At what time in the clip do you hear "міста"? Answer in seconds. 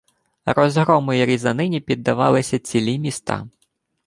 2.99-3.47